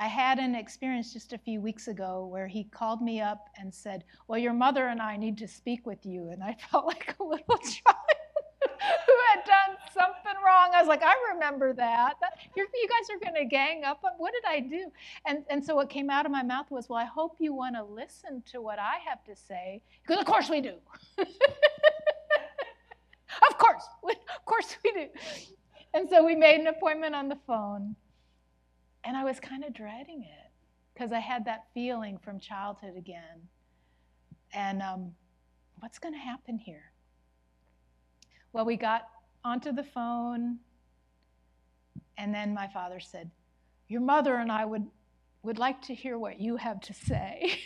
I 0.00 0.06
had 0.06 0.38
an 0.38 0.54
experience 0.54 1.12
just 1.12 1.34
a 1.34 1.38
few 1.38 1.60
weeks 1.60 1.86
ago 1.86 2.24
where 2.24 2.48
he 2.48 2.64
called 2.64 3.02
me 3.02 3.20
up 3.20 3.50
and 3.58 3.72
said, 3.72 4.04
Well, 4.28 4.38
your 4.38 4.54
mother 4.54 4.86
and 4.86 5.02
I 5.02 5.18
need 5.18 5.36
to 5.38 5.46
speak 5.46 5.84
with 5.86 6.06
you. 6.06 6.30
And 6.30 6.42
I 6.42 6.56
felt 6.70 6.86
like 6.86 7.14
a 7.20 7.22
little 7.22 7.58
child 7.58 7.98
who 8.62 9.14
had 9.30 9.44
done 9.44 9.76
something 9.92 10.42
wrong. 10.42 10.70
I 10.74 10.80
was 10.80 10.88
like, 10.88 11.02
I 11.02 11.14
remember 11.34 11.74
that. 11.74 12.14
that 12.22 12.38
you 12.56 12.66
guys 12.66 13.10
are 13.10 13.18
going 13.22 13.34
to 13.42 13.44
gang 13.44 13.84
up. 13.84 14.02
What 14.16 14.32
did 14.32 14.44
I 14.48 14.60
do? 14.60 14.90
And, 15.26 15.44
and 15.50 15.62
so 15.62 15.74
what 15.74 15.90
came 15.90 16.08
out 16.08 16.24
of 16.24 16.32
my 16.32 16.42
mouth 16.42 16.70
was, 16.70 16.88
Well, 16.88 16.98
I 16.98 17.04
hope 17.04 17.36
you 17.38 17.52
want 17.52 17.76
to 17.76 17.84
listen 17.84 18.42
to 18.52 18.62
what 18.62 18.78
I 18.78 18.94
have 19.06 19.22
to 19.24 19.36
say. 19.36 19.82
Because, 20.02 20.18
of 20.18 20.24
course, 20.24 20.48
we 20.48 20.62
do. 20.62 20.76
of 21.18 21.26
course. 23.58 23.84
Of 24.02 24.44
course, 24.46 24.78
we 24.82 24.92
do. 24.92 25.08
And 25.92 26.08
so 26.08 26.24
we 26.24 26.36
made 26.36 26.58
an 26.58 26.68
appointment 26.68 27.14
on 27.14 27.28
the 27.28 27.36
phone. 27.46 27.96
And 29.04 29.16
I 29.16 29.24
was 29.24 29.40
kind 29.40 29.64
of 29.64 29.72
dreading 29.72 30.22
it 30.22 30.50
because 30.92 31.12
I 31.12 31.20
had 31.20 31.44
that 31.46 31.64
feeling 31.72 32.18
from 32.18 32.38
childhood 32.38 32.96
again. 32.96 33.48
And 34.52 34.82
um, 34.82 35.12
what's 35.78 35.98
going 35.98 36.14
to 36.14 36.20
happen 36.20 36.58
here? 36.58 36.92
Well, 38.52 38.64
we 38.64 38.76
got 38.76 39.08
onto 39.44 39.72
the 39.72 39.84
phone, 39.84 40.58
and 42.18 42.34
then 42.34 42.52
my 42.52 42.68
father 42.68 43.00
said, 43.00 43.30
Your 43.88 44.00
mother 44.00 44.36
and 44.36 44.50
I 44.50 44.64
would, 44.64 44.86
would 45.42 45.58
like 45.58 45.80
to 45.82 45.94
hear 45.94 46.18
what 46.18 46.40
you 46.40 46.56
have 46.56 46.80
to 46.82 46.94
say. 46.94 47.60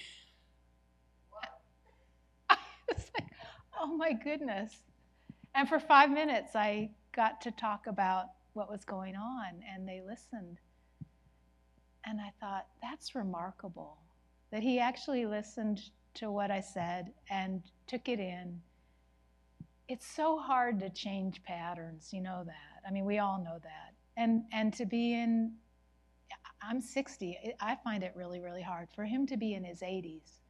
I 2.51 2.57
was 2.88 3.11
like, 3.18 3.29
Oh 3.81 3.97
my 3.97 4.12
goodness. 4.12 4.73
And 5.55 5.68
for 5.68 5.81
five 5.81 6.11
minutes, 6.11 6.55
I 6.55 6.90
got 7.14 7.40
to 7.42 7.51
talk 7.51 7.87
about 7.87 8.27
what 8.53 8.70
was 8.70 8.85
going 8.85 9.16
on, 9.16 9.62
and 9.73 9.88
they 9.88 10.01
listened. 10.07 10.59
And 12.07 12.21
I 12.21 12.33
thought, 12.40 12.67
that's 12.83 13.14
remarkable 13.14 13.97
that 14.51 14.62
he 14.62 14.79
actually 14.79 15.27
listened 15.27 15.81
to 16.14 16.31
what 16.31 16.51
I 16.51 16.61
said 16.61 17.12
and 17.31 17.62
took 17.87 18.09
it 18.09 18.21
in. 18.21 18.61
It's 19.88 20.07
so 20.07 20.38
hard 20.38 20.79
to 20.81 20.90
change 20.90 21.43
patterns, 21.43 22.11
you 22.12 22.21
know 22.21 22.43
that. 22.45 22.87
I 22.87 22.93
mean, 22.93 23.05
we 23.05 23.19
all 23.19 23.43
know 23.43 23.59
that. 23.62 23.95
And 24.17 24.45
and 24.53 24.73
to 24.75 24.87
be 24.87 25.14
in 25.14 25.55
I'm 26.62 26.81
60. 26.81 27.55
I 27.61 27.77
find 27.83 28.03
it 28.03 28.12
really 28.14 28.40
really 28.40 28.62
hard 28.62 28.88
for 28.95 29.05
him 29.05 29.27
to 29.27 29.37
be 29.37 29.55
in 29.55 29.64
his 29.64 29.81
80s 29.81 30.40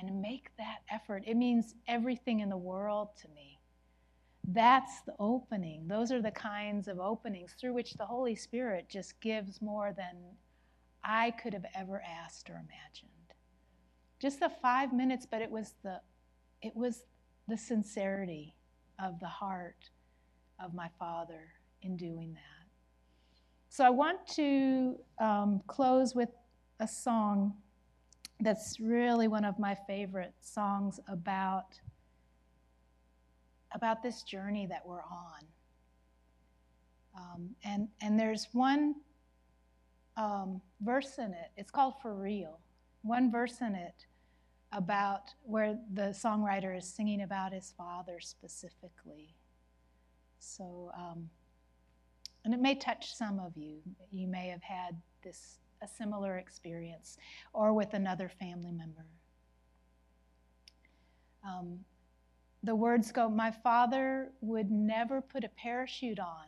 and 0.00 0.20
make 0.20 0.50
that 0.58 0.80
effort. 0.90 1.24
It 1.26 1.36
means 1.36 1.74
everything 1.88 2.40
in 2.40 2.48
the 2.48 2.56
world 2.56 3.08
to 3.22 3.28
me. 3.28 3.58
That's 4.48 5.02
the 5.02 5.14
opening. 5.18 5.86
Those 5.86 6.12
are 6.12 6.20
the 6.20 6.32
kinds 6.32 6.88
of 6.88 6.98
openings 6.98 7.54
through 7.58 7.74
which 7.74 7.94
the 7.94 8.06
Holy 8.06 8.34
Spirit 8.34 8.88
just 8.88 9.18
gives 9.20 9.62
more 9.62 9.92
than 9.96 10.16
I 11.04 11.32
could 11.32 11.52
have 11.52 11.66
ever 11.74 12.02
asked 12.02 12.48
or 12.48 12.54
imagined. 12.54 13.10
Just 14.20 14.40
the 14.40 14.50
five 14.62 14.92
minutes, 14.92 15.26
but 15.28 15.42
it 15.42 15.50
was 15.50 15.74
the 15.82 16.00
it 16.60 16.76
was 16.76 17.02
the 17.48 17.56
sincerity 17.56 18.54
of 19.02 19.18
the 19.18 19.26
heart 19.26 19.90
of 20.62 20.74
my 20.74 20.88
father 20.98 21.48
in 21.82 21.96
doing 21.96 22.32
that. 22.34 22.68
So 23.68 23.84
I 23.84 23.90
want 23.90 24.26
to 24.36 24.96
um, 25.18 25.60
close 25.66 26.14
with 26.14 26.28
a 26.78 26.86
song 26.86 27.54
that's 28.40 28.78
really 28.78 29.28
one 29.28 29.44
of 29.44 29.58
my 29.58 29.76
favorite 29.86 30.34
songs 30.40 31.00
about 31.08 31.80
about 33.74 34.02
this 34.02 34.22
journey 34.22 34.66
that 34.66 34.86
we're 34.86 35.02
on. 35.02 35.46
Um, 37.16 37.50
and 37.64 37.88
and 38.00 38.20
there's 38.20 38.48
one 38.52 38.96
um, 40.16 40.60
verse 40.80 41.18
in 41.18 41.32
it. 41.32 41.50
It's 41.56 41.70
called 41.70 41.94
For 42.02 42.14
Real. 42.14 42.58
One 43.02 43.30
verse 43.30 43.60
in 43.60 43.74
it 43.74 44.06
about 44.72 45.34
where 45.42 45.78
the 45.92 46.14
songwriter 46.14 46.76
is 46.76 46.86
singing 46.86 47.22
about 47.22 47.52
his 47.52 47.74
father 47.76 48.18
specifically. 48.20 49.34
So, 50.38 50.90
um, 50.96 51.28
and 52.44 52.54
it 52.54 52.60
may 52.60 52.74
touch 52.74 53.14
some 53.14 53.38
of 53.38 53.56
you. 53.56 53.78
You 54.10 54.26
may 54.26 54.48
have 54.48 54.62
had 54.62 54.96
this 55.22 55.58
a 55.82 55.88
similar 55.88 56.38
experience, 56.38 57.18
or 57.52 57.72
with 57.72 57.92
another 57.94 58.28
family 58.28 58.72
member. 58.72 59.04
Um, 61.44 61.80
the 62.62 62.74
words 62.74 63.10
go, 63.10 63.28
My 63.28 63.50
father 63.50 64.30
would 64.40 64.70
never 64.70 65.20
put 65.20 65.44
a 65.44 65.48
parachute 65.48 66.20
on 66.20 66.46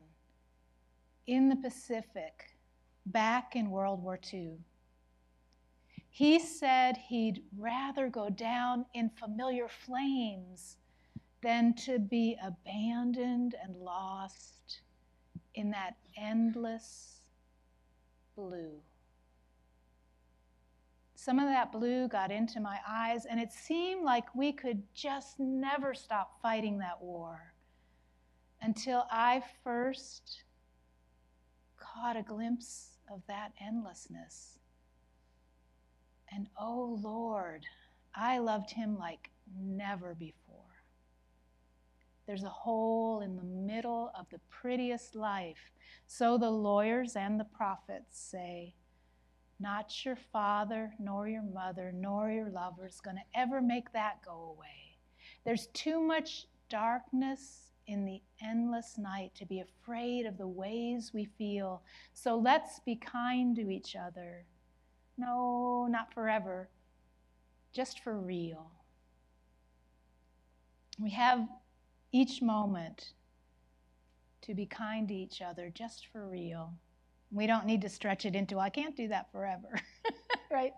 in 1.27 1.48
the 1.48 1.57
Pacific 1.57 2.54
back 3.07 3.57
in 3.57 3.71
World 3.71 4.03
War 4.03 4.19
II. 4.33 4.59
He 6.11 6.38
said 6.38 6.97
he'd 6.97 7.43
rather 7.59 8.09
go 8.09 8.31
down 8.31 8.87
in 8.95 9.11
familiar 9.11 9.69
flames 9.69 10.77
than 11.43 11.75
to 11.75 11.99
be 11.99 12.37
abandoned 12.43 13.55
and 13.62 13.77
lost 13.77 14.81
in 15.55 15.71
that 15.73 15.97
endless 16.17 17.21
blue. 18.37 18.81
Some 21.17 21.38
of 21.38 21.47
that 21.47 21.73
blue 21.73 22.07
got 22.07 22.31
into 22.31 22.61
my 22.61 22.79
eyes, 22.87 23.25
and 23.25 23.40
it 23.40 23.53
seemed 23.53 24.05
like 24.05 24.35
we 24.35 24.53
could 24.53 24.83
just 24.95 25.40
never 25.40 25.95
stop 25.95 26.40
fighting 26.43 26.79
that 26.79 27.01
war 27.01 27.55
until 28.62 29.05
I 29.11 29.43
first 29.62 30.45
caught 31.79 32.17
a 32.17 32.23
glimpse 32.23 32.93
of 33.11 33.23
that 33.29 33.53
endlessness. 33.61 34.59
And 36.33 36.49
oh 36.59 36.99
Lord, 37.03 37.64
I 38.14 38.38
loved 38.38 38.71
him 38.71 38.99
like 38.99 39.31
never 39.59 40.14
before. 40.14 40.35
There's 42.27 42.45
a 42.45 42.49
hole 42.49 43.21
in 43.21 43.37
the 43.37 43.43
middle 43.43 44.11
of 44.19 44.27
the 44.31 44.40
prettiest 44.51 45.14
life. 45.14 45.71
So 46.07 46.38
the 46.38 46.51
lawyers 46.51 47.17
and 47.17 47.38
the 47.38 47.45
prophets 47.45 48.19
say, 48.19 48.75
not 49.61 50.05
your 50.05 50.17
father, 50.17 50.95
nor 50.99 51.29
your 51.29 51.43
mother, 51.43 51.93
nor 51.95 52.31
your 52.31 52.49
lover 52.49 52.87
is 52.87 53.01
going 53.01 53.17
to 53.17 53.38
ever 53.38 53.61
make 53.61 53.93
that 53.93 54.25
go 54.25 54.55
away. 54.57 54.97
There's 55.45 55.69
too 55.69 56.01
much 56.01 56.47
darkness 56.69 57.63
in 57.87 58.05
the 58.05 58.20
endless 58.42 58.97
night 58.99 59.33
to 59.35 59.47
be 59.47 59.61
afraid 59.61 60.27
of 60.27 60.38
the 60.38 60.47
ways 60.47 61.12
we 61.12 61.25
feel. 61.25 61.83
So 62.12 62.37
let's 62.37 62.81
be 62.81 62.97
kind 62.97 63.55
to 63.57 63.70
each 63.70 63.97
other. 63.97 64.44
No, 65.16 65.87
not 65.88 66.12
forever, 66.12 66.68
just 67.73 68.01
for 68.01 68.18
real. 68.18 68.70
We 70.99 71.11
have 71.11 71.49
each 72.12 72.40
moment 72.40 73.12
to 74.42 74.55
be 74.55 74.66
kind 74.66 75.09
to 75.09 75.14
each 75.14 75.42
other 75.42 75.70
just 75.75 76.09
for 76.12 76.27
real. 76.27 76.73
We 77.33 77.47
don't 77.47 77.66
need 77.66 77.83
to 77.83 77.88
stretch 77.88 78.27
it 78.27 78.37
into, 78.37 78.59
I 78.59 78.70
can't 78.70 78.97
do 78.97 79.09
that 79.09 79.33
forever, 79.33 79.81
right? 80.51 80.73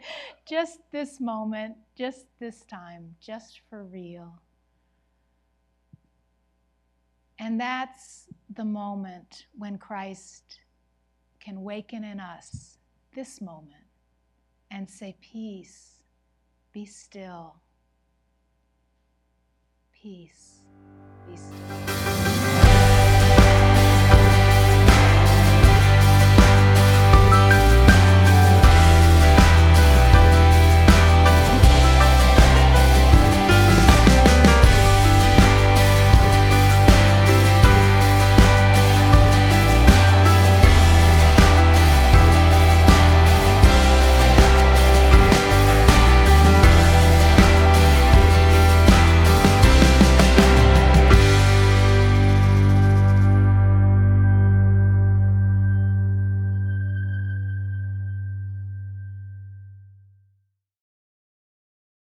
Just 0.48 0.80
this 0.90 1.20
moment, 1.20 1.76
just 1.96 2.26
this 2.38 2.64
time, 2.64 3.14
just 3.20 3.60
for 3.68 3.84
real. 3.84 4.40
And 7.38 7.60
that's 7.60 8.26
the 8.54 8.64
moment 8.64 9.46
when 9.56 9.78
Christ 9.78 10.60
can 11.38 11.62
waken 11.62 12.02
in 12.02 12.18
us, 12.18 12.78
this 13.14 13.40
moment, 13.40 13.84
and 14.70 14.88
say, 14.88 15.16
Peace, 15.20 16.02
be 16.72 16.86
still. 16.86 17.56
Peace, 19.92 20.62
be 21.28 21.36
still. 21.36 21.85